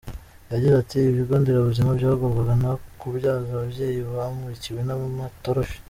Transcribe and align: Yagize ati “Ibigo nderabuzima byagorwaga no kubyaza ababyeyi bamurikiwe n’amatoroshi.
Yagize 0.51 0.75
ati 0.77 0.97
“Ibigo 1.11 1.33
nderabuzima 1.37 1.89
byagorwaga 1.97 2.53
no 2.63 2.71
kubyaza 2.99 3.49
ababyeyi 3.53 3.99
bamurikiwe 4.15 4.79
n’amatoroshi. 4.83 5.77